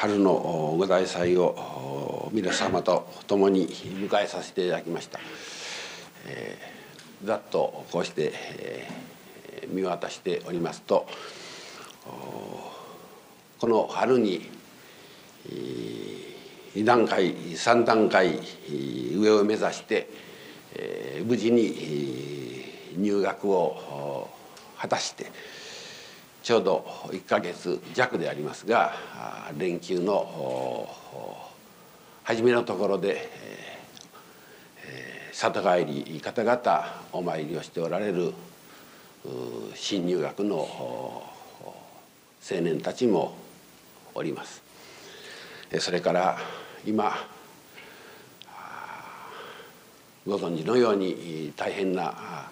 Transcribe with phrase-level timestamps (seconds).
[0.00, 5.20] 春のご大祭を皆様と共に迎えさせていただきました、
[6.24, 11.06] えー、ざっとこうして、えー、見渡しておりますと
[12.06, 14.48] この春に
[16.74, 18.38] 2段階3段階
[19.18, 20.08] 上を目指して、
[20.76, 22.64] えー、無事に
[22.96, 24.30] 入学を
[24.78, 25.26] 果たして
[26.42, 28.92] ちょうど1か月弱でありますが
[29.58, 30.88] 連休の
[32.24, 33.28] 初めのところで、
[34.86, 38.32] えー、里帰り方々お参りをしておられる
[39.74, 41.22] 新入学の青
[42.62, 43.34] 年たちも
[44.14, 44.62] おります。
[45.78, 46.38] それから
[46.86, 47.14] 今
[50.26, 52.50] ご存知のように大変な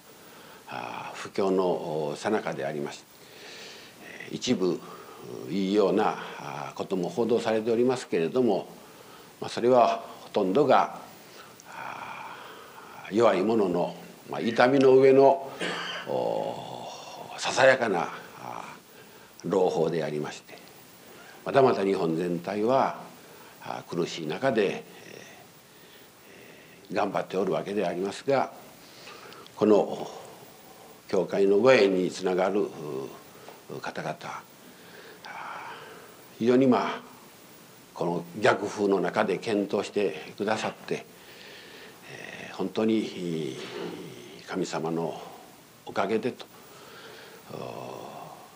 [1.15, 3.03] 不況の最中でありまし
[4.31, 4.81] 一部
[5.51, 6.17] いいような
[6.75, 8.69] ことも報道されておりますけれども
[9.49, 10.99] それはほとんどが
[13.11, 13.95] 弱い者の
[14.41, 15.51] 痛みの上の
[17.39, 18.09] ささやかな
[19.45, 20.59] 朗報でありまして
[21.45, 23.01] またまた日本全体は
[23.89, 24.85] 苦しい中で
[26.93, 28.53] 頑張っておるわけでありますが
[29.57, 30.09] この
[31.09, 32.69] 教会のご縁につながる
[33.81, 34.17] 方々
[36.39, 37.01] 非常にまあ
[37.95, 41.05] この逆風の中で検討してくださって、
[42.53, 43.57] 本当に
[44.47, 45.21] 神様の
[45.85, 46.47] おかげでと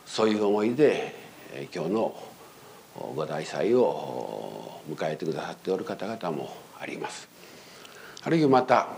[0.07, 1.15] そういう思いで
[1.75, 2.23] 今日の
[3.17, 7.29] ご大祭を迎えてくださっておる方々もあります。
[8.23, 8.89] あるいはまた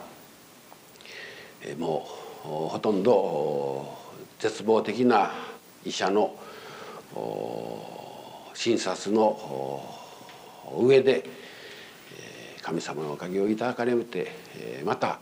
[1.79, 2.07] も
[2.45, 3.97] うほとんど
[4.39, 5.31] 絶望的な
[5.85, 6.37] 医者の
[8.55, 9.85] 診察の
[10.79, 11.25] 上で
[12.63, 14.31] 神様のおかげをいただかれて
[14.85, 15.19] また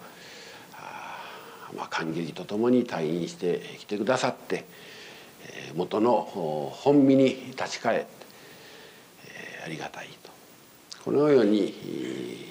[1.77, 4.67] まあ、感激とともに退院してきてくださって
[5.75, 8.09] 元の本身に立ち返って
[9.65, 10.31] ありがたいと
[11.05, 11.75] このように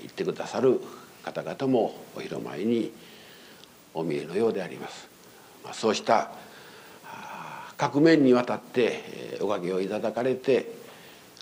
[0.01, 0.81] 言ってくださる
[1.23, 2.91] 方々もお広前に
[3.93, 5.07] お見えのようであります。
[5.73, 6.31] そうした
[7.81, 10.71] 各面にわたっておかげをいただかれて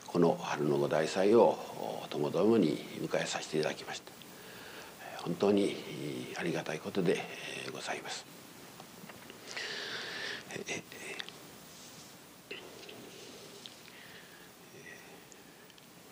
[0.08, 1.58] この春のご大祭を
[2.10, 4.14] ともどもに迎えさせていただきました
[5.22, 5.76] 本当に
[6.40, 7.18] ありがたいことで
[7.74, 8.26] ございます。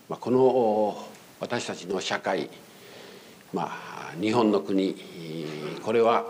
[0.10, 1.08] まあ、この
[1.40, 2.50] 私たちの社会、
[3.54, 4.96] まあ、日本の国
[5.84, 6.26] これは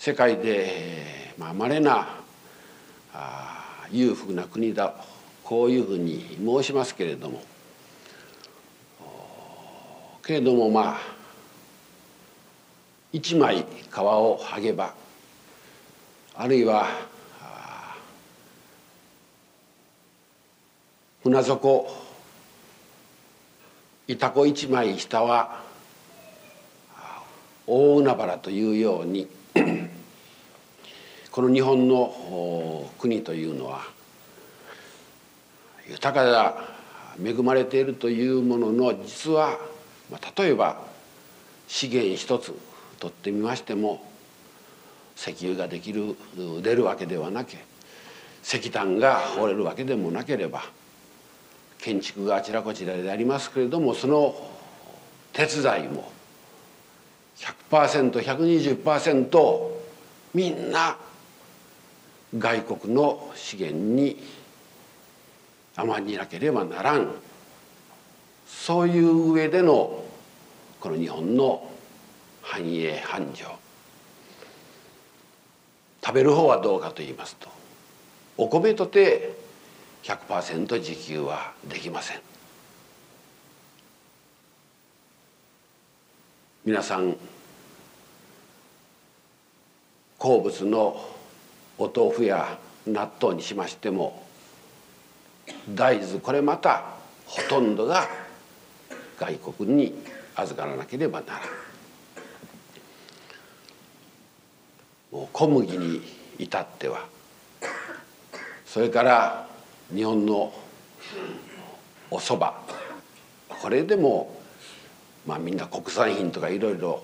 [0.00, 2.08] 世界でまあ稀な
[3.12, 4.94] あ裕福な国だ
[5.44, 7.42] こういうふうに申しますけれども。
[10.24, 10.98] けれどもまあ
[13.12, 14.94] 一枚皮を剥げば
[16.34, 16.86] あるいは
[21.22, 21.94] 船底
[24.08, 25.62] 板子一枚下は
[27.66, 29.28] 大海原というように
[31.40, 33.80] この日本の国というのは
[35.88, 36.54] 豊かだ
[37.18, 39.56] 恵まれているというものの実は
[40.36, 40.82] 例えば
[41.66, 42.54] 資源一つ
[42.98, 44.06] 取ってみましても
[45.16, 46.14] 石油ができる
[46.62, 47.52] 出るわけではなく
[48.44, 50.62] 石炭が掘れるわけでもなければ
[51.78, 54.34] 建築があちらこちらでありますけれどもその
[55.32, 56.12] 手伝いも
[57.70, 59.70] 100%120%
[60.34, 60.98] みんな
[62.38, 64.22] 外国の資源に
[65.76, 67.10] 甘になければならん。
[68.46, 70.04] そういう上での
[70.80, 71.70] この日本の
[72.42, 73.44] 繁栄繁盛。
[76.02, 77.48] 食べる方はどうかと言いますと
[78.36, 79.36] お米とて
[80.02, 82.20] 100%自給はできません。
[86.64, 87.16] 皆さん
[90.18, 91.19] 好物の
[91.80, 94.22] お豆腐や納豆にしましても
[95.74, 96.84] 大豆これまた
[97.24, 98.06] ほとんどが
[99.18, 99.94] 外国に
[100.36, 101.40] 預からなければならん。
[105.10, 106.02] もう小麦に
[106.38, 107.06] 至っては
[108.66, 109.48] それから
[109.92, 110.52] 日本の
[112.10, 112.52] お蕎麦
[113.48, 114.38] これでも
[115.26, 117.02] まあみんな国産品とかいろいろ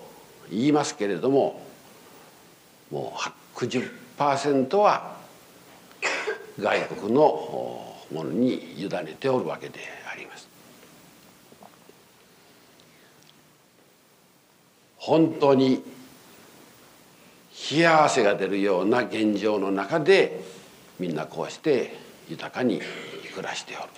[0.51, 1.61] 言いますけれども
[2.91, 3.19] もう
[4.17, 5.15] 60%は
[6.59, 7.21] 外国の
[8.11, 9.79] ものに委ねておるわけで
[10.11, 10.47] あります。
[14.97, 15.83] 本当に
[17.71, 20.41] 冷や汗が出るような現状の中で
[20.99, 21.95] みんなこうして
[22.27, 22.81] 豊かに
[23.35, 23.89] 暮らしておる。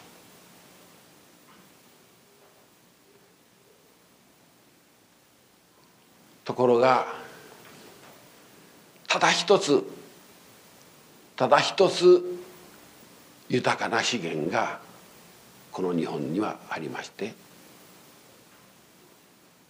[6.43, 7.05] ところが
[9.07, 9.98] ただ一つ
[11.39, 12.21] ただ一つ
[13.47, 14.81] 豊かな資源が
[15.71, 17.33] この日本にはありまして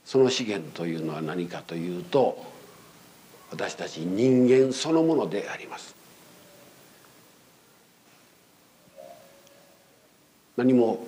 [0.03, 2.43] その資源というのは何かというと
[3.51, 5.95] 私たち人間そのものであります。
[10.57, 11.05] 何も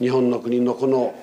[0.00, 1.14] 日本の国のこの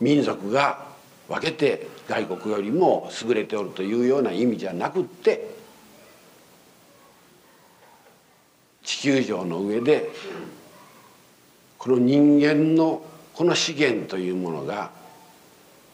[0.00, 0.88] 民族が
[1.28, 5.59] 分けて外国よりも優れておるというような意味じゃなくって
[9.00, 10.10] 地球上の上で
[11.78, 13.02] この人間の
[13.32, 14.90] この資源というものが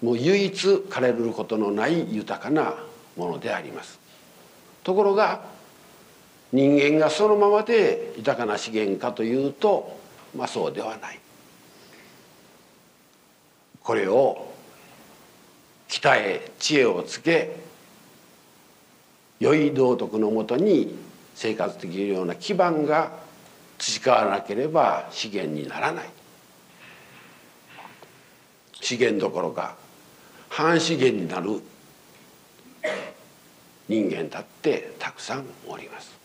[0.03, 2.75] もう唯一枯れることのない豊かな
[3.17, 4.01] ものであります。
[4.83, 5.45] ところが
[6.51, 9.97] 人間がそのままで豊かな資源かというと
[10.37, 11.21] まあそうではない。
[13.85, 14.53] これを
[15.89, 17.55] 鍛え知恵をつけ
[19.39, 21.06] 良い道徳のもとに
[21.37, 23.13] 生活できるような基盤が
[23.79, 26.09] 培わなければ資源にならない。
[28.81, 29.77] 資源どころか
[30.49, 31.61] 半資源になる
[33.87, 36.17] 人間だってたくさんおります。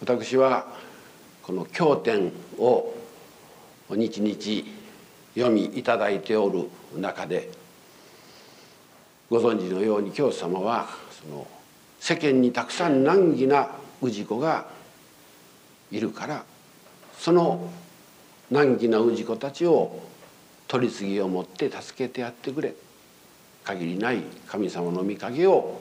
[0.00, 0.66] 私は
[1.42, 2.94] この経典を
[3.90, 4.72] 日々
[5.34, 7.50] 読みいただいておる中で
[9.28, 11.46] ご存知のように教祖様はその
[12.02, 13.68] 世間にたくさん難儀な
[14.00, 14.66] 氏子が
[15.92, 16.44] いるから
[17.16, 17.70] その
[18.50, 20.02] 難儀な氏子たちを
[20.66, 22.74] 取り次ぎを持って助けてやってくれ。
[23.62, 25.80] 限りない神様の御影を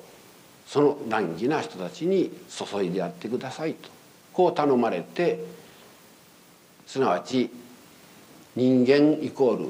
[0.68, 3.90] その難儀な人たちに注いでやってくださいと
[4.32, 5.44] こう頼まれて
[6.86, 7.50] すなわち
[8.56, 9.70] 人間イコール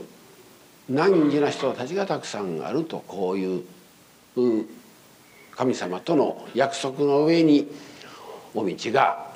[0.89, 3.63] 難儀な人たちがたくさんあるとこういう
[5.61, 7.67] 神様との約束の上に
[8.55, 9.31] お道が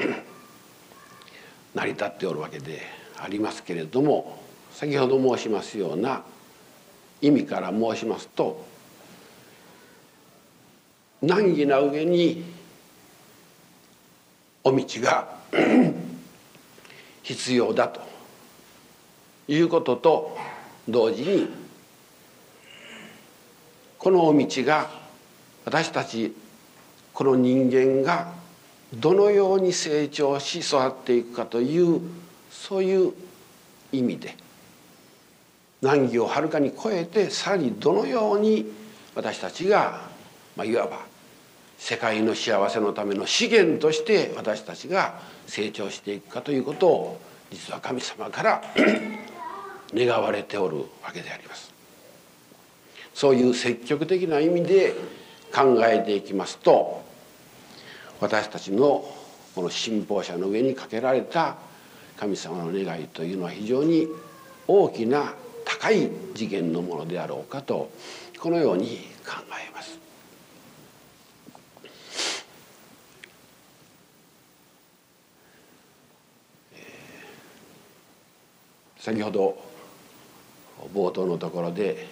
[1.76, 2.82] 成り立っておるわけで
[3.22, 4.42] ありますけれども
[4.72, 6.24] 先ほど申しますような
[7.22, 8.66] 意味から申しますと
[11.22, 12.44] 難儀な上に
[14.64, 15.28] お道が
[17.22, 18.02] 必要だと
[19.48, 20.36] いうことと
[20.90, 21.50] 同時に
[24.00, 25.05] このお道が
[25.66, 26.36] 私たち
[27.14, 28.34] この人間が
[28.94, 32.02] どのように成長し育っていくかという
[32.52, 33.14] そういう
[33.92, 34.36] 意味で
[35.82, 38.72] 難儀をはるかに超えてさらにどのように
[39.16, 40.02] 私たちが、
[40.56, 41.00] まあ、いわば
[41.78, 47.22] 世界の幸せのための資源として私たちが成長していくかということを
[47.52, 48.64] 実は神様から
[49.94, 51.74] 願われておるわけであります。
[53.14, 54.94] そういう積極的な意味で
[55.54, 57.04] 考えていきますと
[58.20, 59.06] 私たちの
[59.54, 61.58] この信奉者の上にかけられた
[62.18, 64.08] 神様の願いというのは非常に
[64.68, 65.34] 大きな
[65.66, 67.92] 高い次元のものであろうかと
[68.40, 69.34] このように考
[69.70, 70.00] えます。
[79.00, 79.56] 先ほど
[80.94, 82.08] 冒頭のところで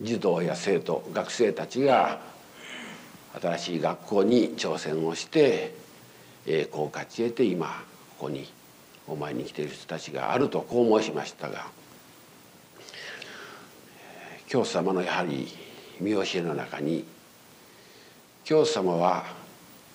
[0.00, 2.20] 児童や生徒学生たちが
[3.40, 5.74] 新しい学校に挑戦をして
[6.46, 7.84] 栄光を勝ち得て今
[8.18, 8.46] ここに
[9.06, 11.66] お前に来ている人たちがあるとこう申しましたが
[14.48, 15.48] 教祖様のやはり
[16.00, 17.04] 見教えの中に
[18.44, 19.24] 教祖様は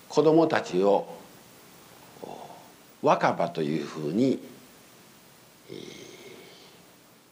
[0.08, 1.06] 子どもたちを
[3.02, 4.40] 若葉というふうに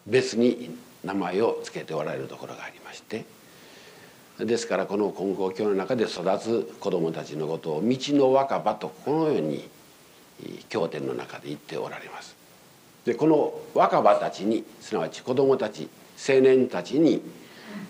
[0.06, 3.24] 別に名前を付けておられるところがありまして
[4.38, 9.68] ですからこの金光教の中で育つ子どもたちのことを「道の若葉」とこのように
[10.68, 12.36] 経典の中で言っておられます。
[13.04, 15.88] でこの若葉たちにすなわち子どもたち
[16.28, 17.22] 青年たちに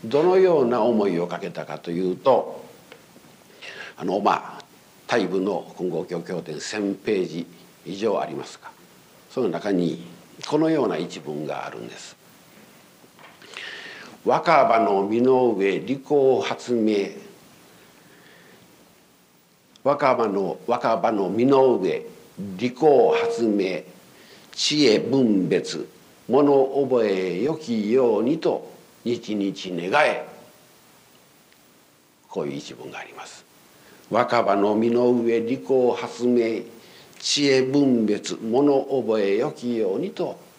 [0.05, 2.65] どのような思いをかけたかというと
[3.97, 4.65] あのまあ
[5.07, 7.47] 大部の金剛経経典1,000ページ
[7.85, 8.71] 以上ありますが
[9.31, 10.07] その中に
[10.49, 12.20] このような一文があるんです。
[14.25, 17.09] 若葉の実の上利口発明。
[19.83, 22.05] 若葉の若葉の身の上
[22.39, 23.81] 利口発明。
[24.53, 25.89] 知恵分別。
[26.29, 28.71] 物覚えよきようにと
[29.05, 30.29] 日々願え。
[32.29, 33.47] こういう一文があります。
[34.11, 36.61] 若葉の身の上利口発明。
[37.19, 38.37] 知恵分別。
[38.37, 40.50] 物覚えよきようにと。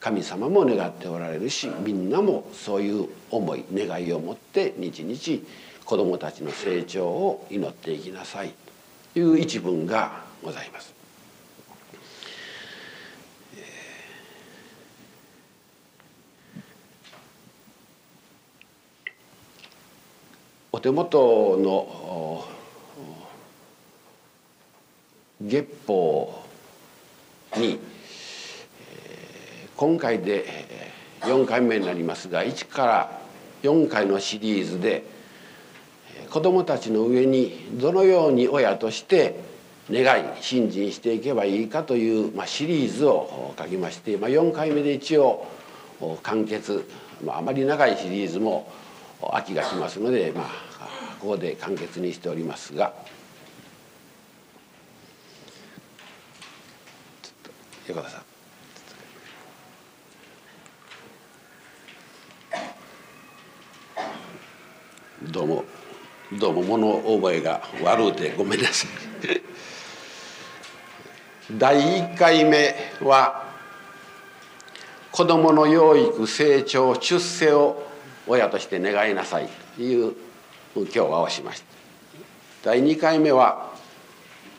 [0.00, 5.46] 神様も願っておられるしみんなもそういう思い願いを持って日々
[5.84, 8.54] 子どもたちの成長を祈っていきなさい
[9.12, 10.94] という一文がございます。
[20.72, 22.46] お手元の
[25.42, 26.42] 月報
[27.56, 27.78] に
[29.80, 30.44] 今回で
[31.20, 33.20] 4回目になりますが1から
[33.62, 35.04] 4回のシリーズで
[36.28, 39.40] 子どもたちの上にどのように親として
[39.90, 45.46] 願い信心していけばいいかという、まあ、シリーズを書きまして、まあ、4回目で一応
[46.22, 46.84] 完結、
[47.26, 48.70] あ、まり長いシリーズも
[49.32, 50.46] 秋が来ますので、まあ、
[51.20, 52.92] ここで完結にしておりますが。
[57.88, 58.29] 横田さん
[65.22, 65.64] どうも
[66.32, 68.90] どうも物覚えが悪うてごめんなさい。
[71.58, 73.44] 第1回目は
[75.12, 77.82] 子どもの養育成長出世を
[78.26, 79.48] 親として願いなさい。
[79.76, 80.14] という
[80.74, 81.60] 今日はをしまし
[82.62, 82.70] た。
[82.70, 83.72] 第2回目は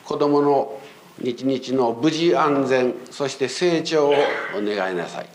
[0.04, 0.80] 子どもの
[1.18, 4.14] 日々の無事安全そして成長を
[4.56, 5.26] お願いなさい。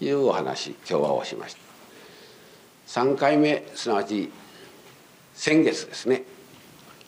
[0.00, 1.63] というお話今日はをしました。
[2.86, 4.30] 3回目すなわち
[5.34, 6.22] 先月ですね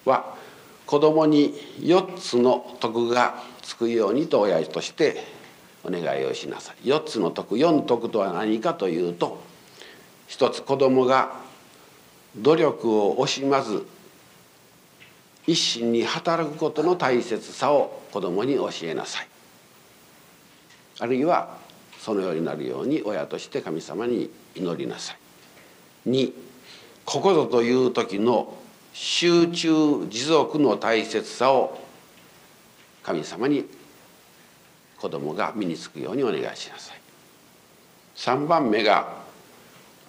[0.04, 0.34] は
[0.86, 5.24] 子供に4つの徳がつくようにと親として
[5.82, 6.88] お願いをしなさい。
[6.88, 9.40] 4つの徳4徳とは何かというと
[10.28, 11.32] 一つ子供が
[12.36, 13.86] 努力を惜しまず
[15.46, 19.28] 一心に働くことの大切さを子供に教えなさい。
[20.98, 21.56] あるいは
[21.98, 25.18] そのようになるように親として神様に祈りなさい。
[26.06, 26.32] 2
[27.04, 28.54] ここぞという時の
[28.92, 31.78] 集中持続の大切さを
[33.02, 33.64] 神様に
[34.98, 37.00] 子供が身につくようにお願いしなさい。
[38.16, 39.08] 3番目が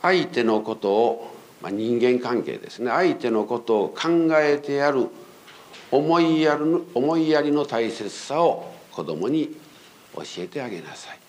[0.02, 2.90] 相手のことを、まあ、人間関係ですね。
[2.90, 5.08] 相手のことを考えてやる
[5.92, 9.56] 思いやる思いやりの大切さを子供に
[10.16, 11.20] 教えてあげなさい。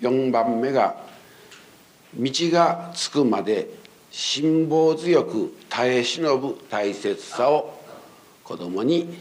[0.00, 1.07] 4番目が
[2.16, 3.68] 道がつくまで
[4.10, 7.78] 辛抱強く耐え忍ぶ大切さを
[8.44, 9.18] 子供に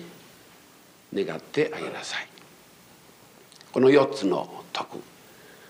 [1.13, 2.27] 願ってあげなさい。
[3.71, 4.99] この4つの徳。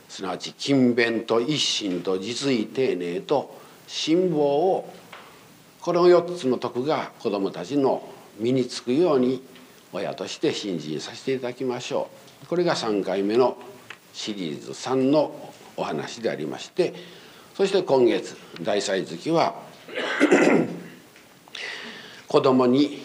[0.09, 4.93] すなわち勤勉と一心と実意丁寧と辛抱を
[5.81, 8.07] この4つの徳が子どもたちの
[8.39, 9.43] 身につくように
[9.91, 12.09] 親として信心させていただきましょ
[12.43, 12.47] う。
[12.47, 13.57] これが3回目の
[14.13, 15.46] シリーズ3の
[15.77, 16.93] お話でありまして
[17.55, 19.55] そして今月大祭月は
[22.27, 22.99] 子供に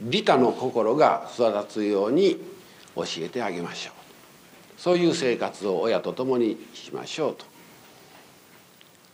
[0.00, 2.40] 利他の心が育つように
[2.96, 7.44] 教えてあげましょうそういう生活を親と共にしましょうと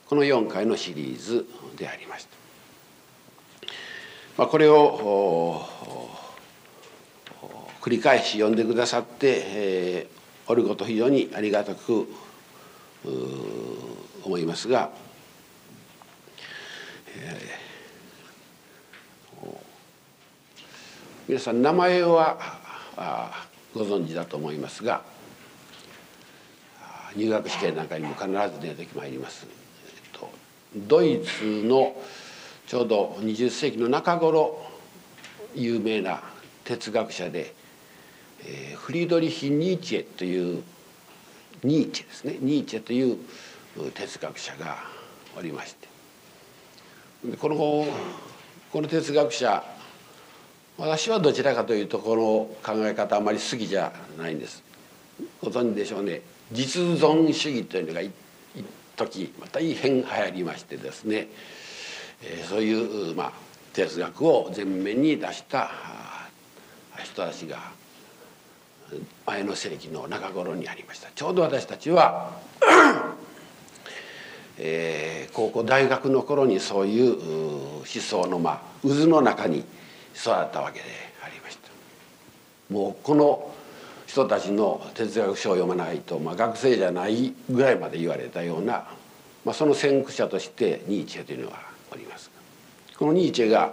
[0.07, 2.37] この4回のシリーズでありました。
[4.37, 5.67] まあ、これを
[7.81, 12.07] 繰り返し読んでくださって、えー、おること非常にありがたく
[13.05, 14.91] 思いますが、
[17.17, 19.57] えー、
[21.29, 22.39] 皆さん名前は
[22.97, 25.03] あご存知だと思いますが
[27.17, 29.47] 入学試験なんかにも必ず出てまいります。
[29.47, 30.31] えっと、
[30.77, 31.95] ドイツの
[32.67, 34.59] ちょうど20世紀の中頃
[35.55, 36.23] 有名な
[36.65, 37.55] 哲学者で、
[38.47, 40.63] えー、フリードリヒ・ニーチェという
[41.65, 42.37] ニーチェですね。
[42.41, 43.19] ニーチェという
[43.95, 44.79] 哲学者が
[45.37, 45.89] おりまして。
[47.37, 47.57] この
[48.73, 49.63] この哲学者
[50.79, 54.63] 私はどちらかというとこの考え方あまり好きじゃないんです。
[55.41, 56.23] ご存知でしょうね。
[56.51, 58.11] 実存主義というのが一
[58.97, 61.29] 時大変流行りましてですね。
[62.25, 63.33] えそういう、まあ、
[63.73, 65.71] 哲学を前面に出した
[67.03, 67.59] 人たちが
[69.27, 71.09] 前の世紀の中頃にありました。
[71.15, 72.33] ちょうど私たちは
[74.59, 77.19] えー、高校大学の頃にそういう
[77.79, 79.61] 思想の、まあ、渦の中に
[80.15, 80.85] 育ったわけで
[81.25, 81.71] ありました。
[82.73, 83.51] もうこの
[84.07, 88.85] 人たちの哲学書を読まないと、まあ、学生じゃないぐらいまで言われたような、
[89.45, 92.31] まあ、その先駆者としてニーチェというのはおります。
[92.99, 93.73] このニーチェが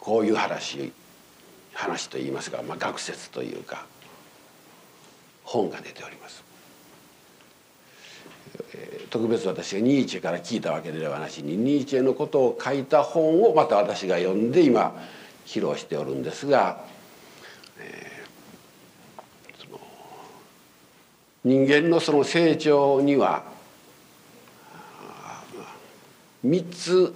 [0.00, 0.92] こういう話
[1.74, 3.84] 話といいますか、まあ、学説というか
[5.44, 6.44] 本が出ております。
[9.10, 14.92] 特別私がニーチェから聞いたわけではなしにニーチェのことを書いた本をまた私が読んで今
[15.46, 16.84] 披露しておるんですが、
[17.78, 19.80] えー、その
[21.44, 23.44] 人間のその成長には
[26.44, 27.14] 3つ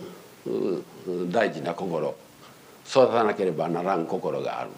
[1.31, 2.15] 大事な心
[2.89, 4.71] 育たなければならん心がある。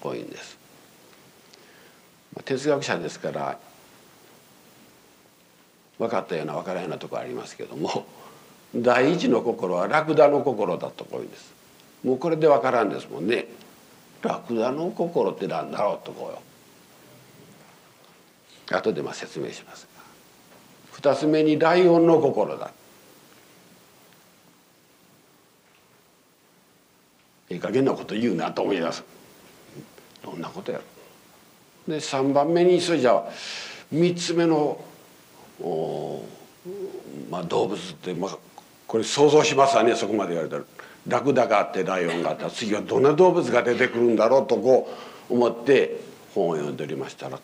[0.00, 0.58] こういうんです。
[2.44, 3.58] 哲学者ですから
[5.98, 8.04] 分かったような分からんようなところありますけども
[8.74, 11.54] 第一の心はラクダの心だとこういうんです。
[12.04, 13.46] もうこれで分からんですもんね。
[14.22, 16.42] ラクダの心って何だろうとこうよ。
[18.78, 20.02] 後でまあ説明しますが。
[20.92, 22.70] 二つ目にライオンの心だ。
[27.50, 29.04] いい加減なこと言うなと思います。
[30.24, 30.84] どんなことやろ。
[31.92, 33.24] で3番目にそれじゃあ
[33.92, 34.80] 3つ目の
[37.30, 38.38] まあ、動物って、まあ、
[38.86, 40.64] これ想像しますわねそこまで言われたら。
[41.08, 44.92] ラクダがあってライオンがあったら次はどんな動物が出てくるんだろうとこ
[45.30, 46.00] う思って
[46.34, 47.38] 本を読んでおりましたら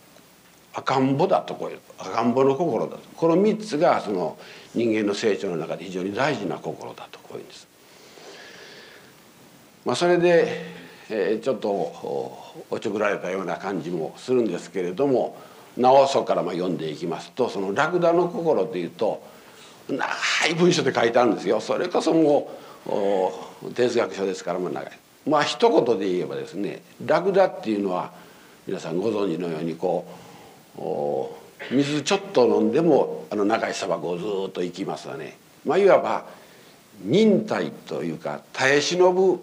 [0.75, 3.03] 赤ん坊だとこういう赤ん坊の心だと。
[3.15, 4.39] この3つがその
[4.75, 7.69] 人間の成長の中で非常に大事な心だとこういうんです。
[9.85, 10.65] まあ、それで、
[11.11, 11.69] えー、ちょっと
[12.71, 15.37] おちょくられたような感じもするんですけれども
[15.77, 19.23] なおそからまあ読んでいきますとその「ラクダの心」というと
[19.89, 20.07] 長
[20.51, 22.51] い文章で書いてあるんですよそれこそも
[23.65, 24.99] う哲学書ですからまあ長い。
[25.29, 28.13] まあ一言で言えばですねラクダっていうのは
[28.67, 30.07] 皆さんご存知のようにこ
[30.79, 35.37] う水ちょっと飲んでもあの長い砂漠をずっと行きますわね。
[35.65, 36.25] まあ、いわば
[37.05, 39.41] 忍耐というか耐え忍ぶ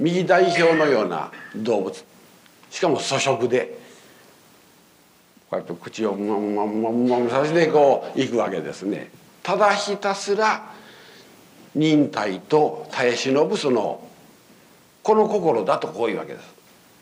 [0.00, 2.04] 右代表のような動物
[2.70, 3.78] しかも粗食で
[5.50, 9.10] こうやって口をまんまんまんまんさせてこういくわけですね。
[9.42, 10.72] ただひたすら
[11.74, 14.00] 忍耐と耐え忍ぶその
[15.02, 16.54] この心だとこういうわけです。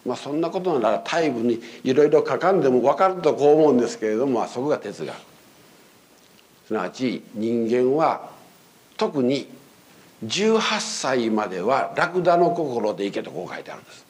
[0.06, 5.14] まあそんなことなら大部にいろいろ書かんでも分かるとこう思うんですけれども、まあ、そこが哲学。
[6.66, 8.30] すなわち人間は
[8.96, 9.48] 特に
[10.24, 14.06] 18歳まではラクダの心でいけとこう書いてあるんです。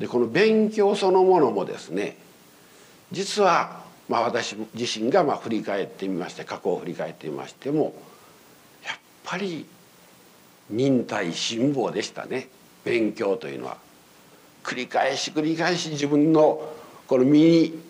[0.00, 2.18] でこの勉強そのものもですね
[3.12, 7.94] 実はまあ私自身がまあ振り返ってみまして過去を振り返ってみましても
[8.84, 9.66] やっぱり
[10.68, 12.48] 忍耐辛抱でしたね
[12.84, 13.78] 勉強というのは。
[14.62, 16.72] 繰り返し繰り返し自分の
[17.06, 17.80] この身に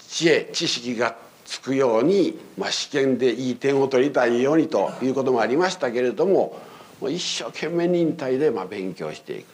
[0.00, 6.58] 知恵知識がつくように、まあ、試験でいい点を取りたいようにということもありましたけれども
[7.00, 9.46] もう一生懸命忍耐でまあ勉強していく。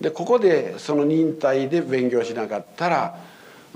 [0.00, 3.18] でここでその忍耐で勉強しなかったら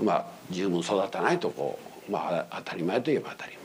[0.01, 3.59] まあ十分育たないとこうまあ当たり前といえば当たり前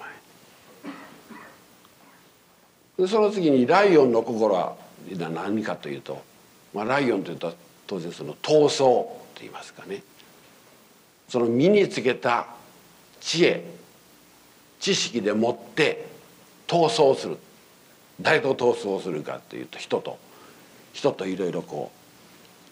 [2.98, 4.76] でその次にライオンの心は
[5.18, 6.22] 何かというと、
[6.72, 7.52] まあ、ライオンというと
[7.86, 10.02] 当然その闘争と言いますかね
[11.28, 12.46] その身につけた
[13.24, 13.64] 知恵
[14.78, 16.06] 知識でもって
[16.66, 17.38] 闘争する
[18.20, 20.18] 誰と闘争するかというと人と
[20.92, 21.90] 人といろいろこ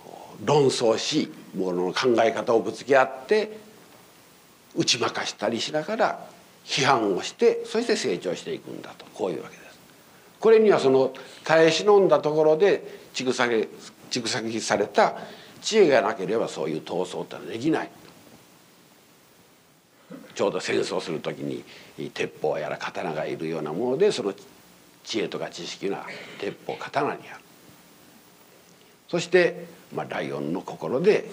[0.05, 3.59] う論争しものの考え方をぶつけ合って
[4.77, 6.27] 打ち負かしたりしながら
[6.65, 9.79] 批判をしてそして成長していくんだとこういうわけです。
[10.39, 11.13] これにはその
[11.45, 13.69] 耐え忍んだところで蓄積
[14.11, 15.15] 蓄積された
[15.63, 17.91] 知恵がなければそういう闘争ってのはできない。
[20.35, 21.65] ちょうど戦争する時に
[22.11, 24.35] 鉄砲やら刀がいるようなものでその
[25.05, 26.07] 知恵とか知識が
[26.39, 27.43] 鉄砲刀にある。
[29.09, 31.31] そしてまあ、ライオンの心で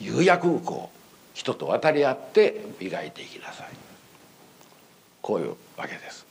[0.00, 0.98] 釉薬こう
[1.34, 3.66] 人と渡り合って磨いていきなさい
[5.20, 6.26] こういうわけです。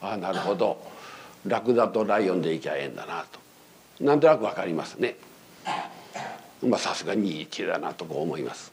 [0.00, 0.78] ああなるほど
[1.46, 5.16] ラクダとライオンでいきゃええんだなとなんとなくわかりますね。
[6.62, 8.72] まあさすがにいい知だなとこう思います。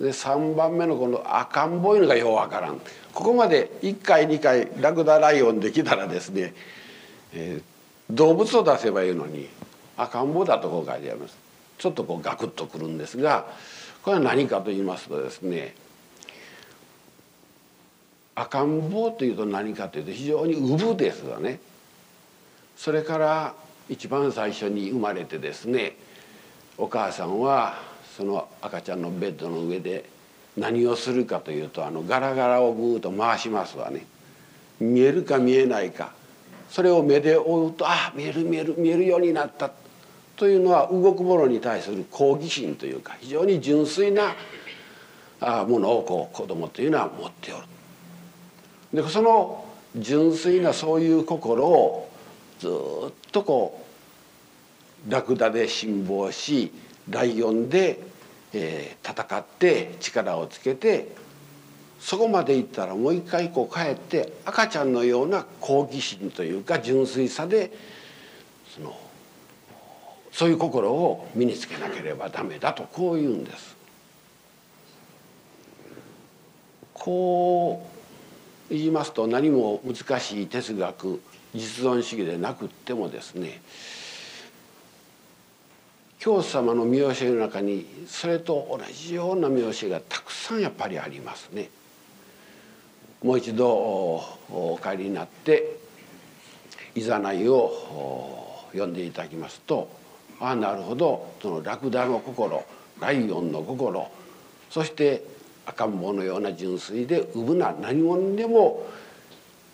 [0.00, 2.80] で3番目のこの赤ん坊いのがようわからん
[3.14, 6.54] ここまで1回2回ラクダライオンできたらですね、
[7.32, 9.48] えー、動物を出せばいいのに
[9.96, 11.46] 赤ん坊だとこう書いてあります。
[11.78, 13.46] ちょっとこうガクッとくるんですが
[14.02, 15.74] これは何かと言いますとですね
[18.34, 21.60] 赤ん坊というと何かというと非常に産ですがね
[22.76, 23.54] それから
[23.88, 25.96] 一番最初に生まれてですね
[26.78, 27.80] お母さんは
[28.16, 30.08] その赤ちゃんのベッドの上で
[30.56, 34.06] 何をするかというとあのガラガラをぐーっと回しますわね。
[34.80, 36.12] 見えるか見えないか。
[36.70, 39.70] それを目で追うとあ見える見える見えるようになった。
[40.36, 44.34] というのは動くものに対する好奇心というか非常に純粋な
[45.66, 47.66] ものをこう子供というのは持っておる。
[49.02, 52.10] でその純粋なそういう心を
[52.60, 52.70] ずっ
[53.32, 53.84] とこ
[55.06, 56.72] うラクダで辛抱し
[57.10, 58.00] ライオンで、
[58.52, 61.08] えー、戦って力をつけて
[62.00, 67.72] そこまで行ったらもう一回こう帰って赤ちゃんのような好奇心というか純粋さで
[68.74, 68.96] その
[70.30, 73.76] そういう心を身につけなければダメだとこう言うんです。
[76.92, 77.88] こ
[78.70, 81.20] う言いますと何も難しい哲学
[81.54, 83.62] 実存主義でなくってもですね
[86.18, 91.70] 教祖様の見教えの中にそれと同じような見教えがたくさんやっぱりありますね。
[93.22, 95.76] もう一度お帰りになって
[96.94, 99.88] いざないを読んでいただきますと
[100.40, 102.62] ああなるほどそのラクダの心
[103.00, 104.10] ライオンの心
[104.70, 105.24] そして
[105.64, 108.86] 赤ん坊のような純粋でうぶな何者でも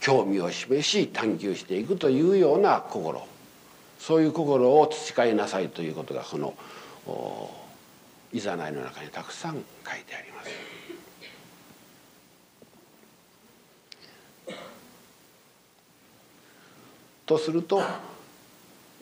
[0.00, 3.26] 興味を示し探求していくというような心
[4.02, 6.54] そういう心を培いなさいということがこの
[8.32, 9.62] いざないの中にたくさん書い
[10.04, 10.50] てあります。
[17.26, 17.80] とすると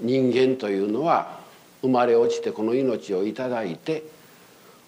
[0.00, 1.40] 人間というのは
[1.80, 4.02] 生まれ落ちてこの命を頂いて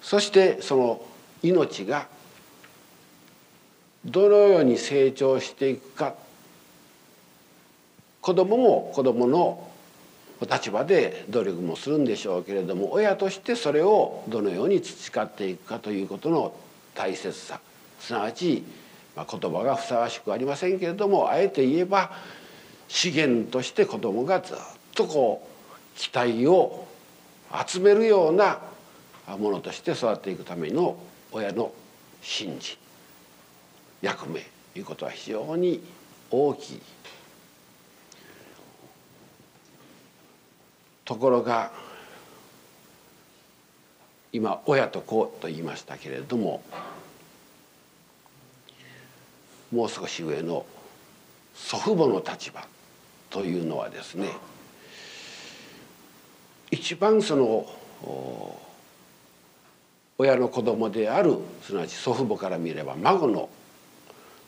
[0.03, 1.03] そしてその
[1.43, 2.07] 命が
[4.05, 6.15] どのように成長していくか
[8.21, 9.72] 子供も子供の
[10.47, 16.55] 立場で努力もするんでしょうけれども親としてそれをどのように培っていくかということの
[16.95, 17.61] 大切さ。
[18.01, 18.65] すなわち、
[19.15, 22.11] まあ、言葉がふさわしくありませんけれどもあえて言えば
[22.89, 24.57] 資源として子供がずっ
[24.95, 25.47] とこ
[25.97, 26.87] う期待を
[27.67, 28.59] 集めるような
[29.39, 30.97] ものとして育っていくための
[31.31, 31.73] 親の
[32.23, 32.77] 信じ
[34.01, 34.41] 役目
[34.73, 35.83] ということは非常に
[36.31, 36.81] 大きい。
[41.13, 41.71] ところが
[44.33, 46.63] 今親と子と言いましたけれども
[49.71, 50.65] もう少し上の
[51.55, 52.67] 祖父母の立場
[53.29, 54.31] というのはですね
[56.71, 57.67] 一番その
[60.17, 63.51] 親の子供であるすなわち祖父母から見れば孫の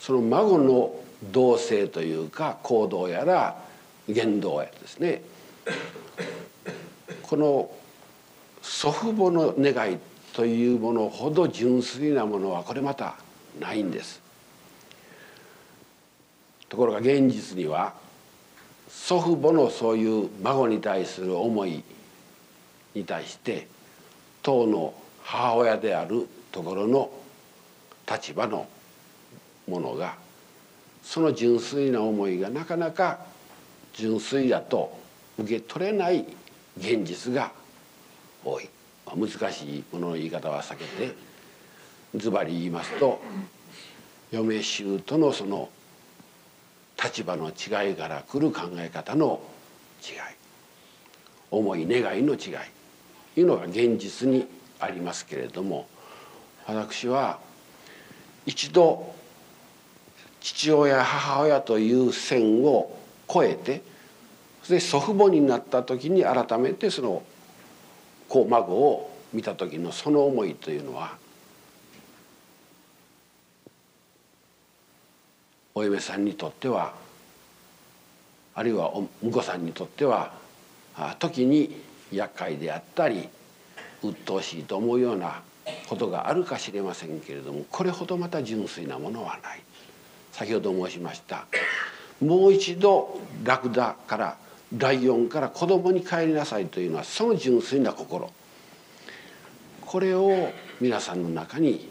[0.00, 0.94] その孫の
[1.30, 3.62] 動静というか行動やら
[4.08, 5.20] 言動やですね
[7.28, 7.70] この
[8.62, 9.98] 祖父母の願い
[10.32, 13.16] というものほど純粋なものはこれまた
[13.60, 14.20] ないんです。
[16.68, 17.94] ところが現実には
[18.88, 21.84] 祖父母のそういう孫に対する思い
[22.94, 23.68] に対して
[24.42, 27.10] 当の母親であるところの
[28.10, 28.66] 立場の
[29.68, 30.16] ものが
[31.02, 33.20] その純粋な思いがなかなか
[33.92, 34.98] 純粋だと
[35.38, 36.26] 受け取れない
[36.78, 37.52] 現実が
[38.44, 38.68] 多い。
[39.16, 41.14] 難しいものの言い方は避けて
[42.16, 43.20] ズバリ言いますと
[44.30, 45.68] 嫁姑のその
[47.02, 49.40] 立場の違いから来る考え方の
[50.02, 50.16] 違い
[51.50, 52.38] 思い願いの違い
[53.34, 54.46] というのが現実に
[54.80, 55.86] ありますけれども
[56.66, 57.38] 私は
[58.46, 59.14] 一度
[60.40, 62.96] 父親母親という線を
[63.28, 63.82] 越えて
[64.64, 67.22] そして祖父母になった時に改めてその
[68.28, 71.16] 子孫を見た時のその思いというのは
[75.74, 76.94] お嫁さんにとっては
[78.54, 80.32] あるいはお婿さんにとっては
[81.18, 83.28] 時に厄介であったり
[84.02, 85.42] 鬱陶しいと思うような
[85.88, 89.60] ことがあるかしれませんけれどもこれほどまた純粋なものはない。
[90.34, 91.46] 先ほど申しました
[92.20, 94.36] もう一度ラクダから
[94.78, 98.30] ライオンから子供に帰りなさいというのはその純粋な心
[99.80, 101.88] これを皆さんの中に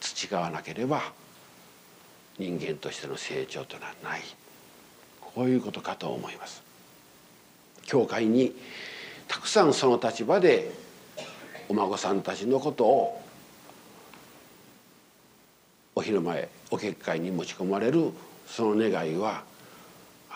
[0.00, 1.12] 培わなければ
[2.38, 4.20] 人間としての成長というのはない
[5.20, 6.62] こういうことかと思います。
[7.84, 8.54] 教会に
[9.28, 10.72] たくさんその立場で
[11.68, 13.22] お孫さんたちのことを
[15.94, 18.10] お昼前お結界に持ち込まれる
[18.46, 19.44] その願いは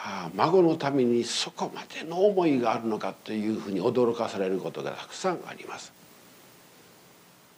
[0.09, 5.92] あ孫のためにそこまでの思いがあるのかというふうに驚かされることがたくさんあります。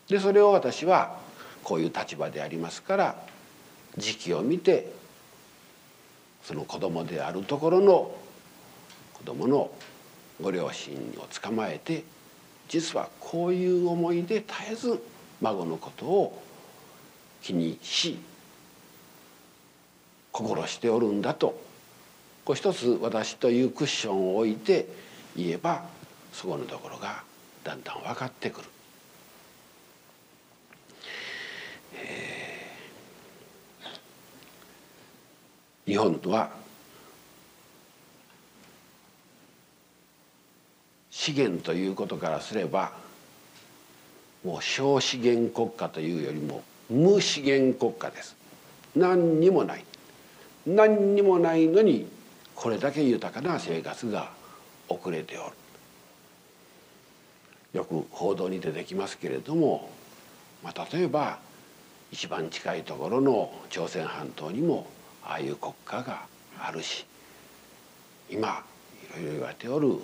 [0.09, 1.19] でそれを私は
[1.63, 3.23] こういう立場でありますから
[3.99, 4.91] 時期を見て
[6.43, 8.11] その子供であるところの
[9.13, 9.71] 子供の
[10.41, 12.05] ご両親を捕まえて
[12.69, 15.03] 実はこういう思いで絶えず
[15.43, 16.43] 孫のことを
[17.43, 18.17] 気にし
[20.33, 21.68] 心しておるんだと
[22.49, 24.87] こう一つ私というクッションを置いて
[25.37, 25.85] 言えば
[26.33, 27.23] そこのところが
[27.63, 28.67] だんだん分かってくる。
[35.85, 36.49] 日本は
[41.11, 42.93] 資源ということからすれば
[44.43, 48.35] もう小資源国家というよりも無資源国家です。
[48.97, 49.85] 何にもない。
[50.67, 52.17] 何にもないのに
[52.61, 54.33] これだけ豊かな生活が
[54.89, 55.53] 遅れておる。
[57.73, 59.91] よく報道に出てきますけれども、
[60.65, 61.39] まあ、例えば
[62.11, 64.89] 一番近いところの朝鮮半島にも
[65.25, 66.23] ああいう国家が
[66.59, 67.07] あるし
[68.29, 68.65] 今
[69.17, 69.95] いろいろ言われておる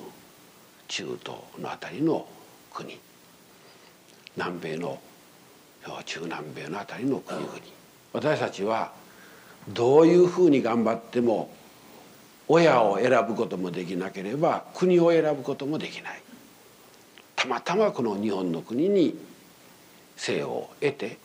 [0.87, 2.25] 中東の辺りの
[2.73, 3.01] 国
[4.37, 5.01] 南米の
[6.05, 7.53] 中南米の辺りの国々。
[8.13, 8.93] 私たちは
[9.71, 11.51] どういうふうに頑張っても
[12.49, 16.23] 親を選ぶこともできなければ国を選ぶこともできない。
[17.37, 19.19] たまたまこの日本の国に
[20.17, 21.19] 生を得て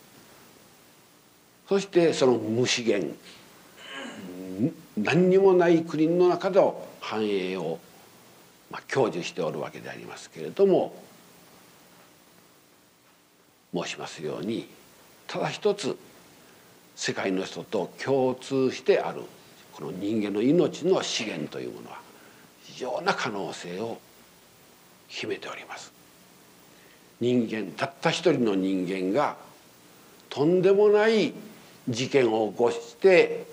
[1.68, 3.16] そしてその無資源
[4.98, 6.60] 何にもない国の中で
[7.00, 7.80] 繁栄を
[8.70, 11.02] まあ、享受しておるわけでありますけれども
[13.74, 14.68] 申しますように
[15.28, 15.98] ただ一つ
[16.96, 19.22] 世界の人と共通してある
[19.80, 22.02] この人間の命の資源というものは
[22.63, 23.98] 非常な可能性を
[25.08, 25.94] 秘めております。
[27.22, 29.38] 人間たった一人の人間が
[30.30, 31.34] とんでもない
[31.88, 33.46] 事件を起こして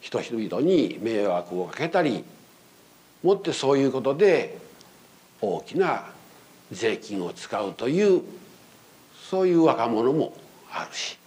[0.00, 2.24] 人々に迷惑をかけたり
[3.22, 4.58] もってそういうことで
[5.40, 6.04] 大きな
[6.70, 8.22] 税金を使うという
[9.30, 10.34] そういう若者も
[10.70, 11.17] あるし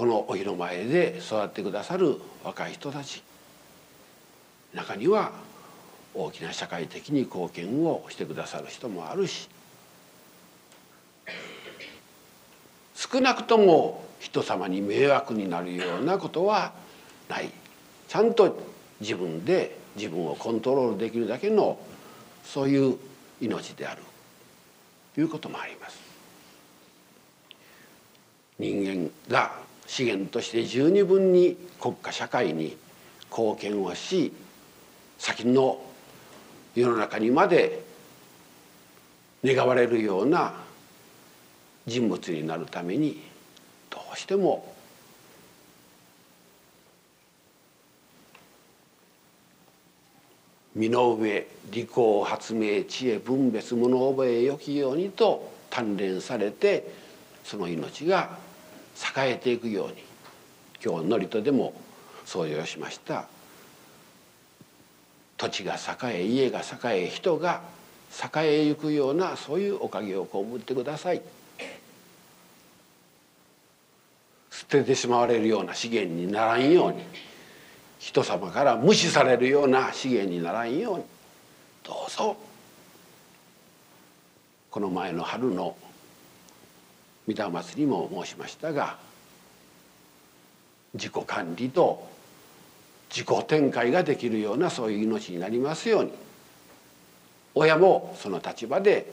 [0.00, 3.22] このお広前で育ってくださる若い人たち。
[4.72, 5.30] 中には
[6.14, 9.50] 大きな社会的に貢献をしてくださる人もあるし。
[12.94, 16.72] 少なくとも人様に迷惑になるようなことは
[17.28, 17.50] ない。
[18.08, 18.58] ちゃんと
[19.02, 21.78] 自分で自分をコントロールできるだけの
[22.42, 22.96] そういう
[23.42, 24.00] 命である。
[25.14, 26.00] ということもあります。
[28.58, 32.76] 人間が資源として十二分に国家社会に
[33.28, 34.32] 貢献をし
[35.18, 35.80] 先の
[36.76, 37.82] 世の中にまで
[39.44, 40.54] 願われるような
[41.88, 43.20] 人物になるために
[43.90, 44.72] どうしても
[50.76, 56.92] 身の上利口発明知恵分別物覚えよきようにと鍛錬されて
[57.42, 58.38] その命が
[59.16, 59.94] 栄えていくように
[60.84, 61.72] 今日祝詞でも
[62.24, 63.26] 創業しました。
[65.36, 67.62] 土地が栄え家が栄え人が
[68.34, 71.22] 栄えゆくようなそういうおかげを被ってください。
[74.50, 77.02] 捨ててしまわれるような資源にならんように
[77.98, 81.04] 人様から無視されるような資源にならんように
[81.82, 82.36] どうぞ。
[84.70, 85.74] この前の春の
[87.30, 88.96] 御霊祭りも申しましたが
[90.94, 92.08] 自己管理と
[93.10, 96.12] 自己展開ができるようなそういう命になりますように
[97.54, 99.12] 親もその立場で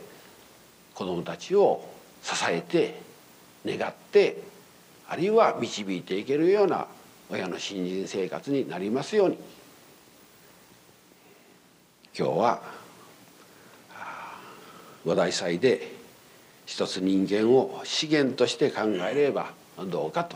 [0.93, 1.87] 子どもたちを
[2.23, 2.99] 支えて
[3.65, 4.41] 願って
[5.07, 6.87] あるいは導いていけるような
[7.29, 9.37] 親の新人生活になりますように
[12.17, 12.61] 今日は
[15.05, 15.96] 話題祭で
[16.67, 19.53] 一つ人間を資源として考えれば
[19.85, 20.29] どうか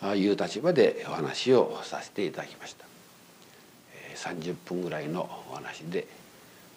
[0.00, 2.84] という立場でお話をさせていただきました。
[4.14, 6.06] 30分ぐらいのお話で、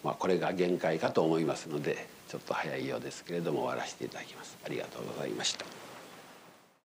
[0.02, 4.58] まあ、これが限界かと思いますのでちょっと早いようですけれども終わらせていただきます。
[4.64, 5.79] ありがとうございました。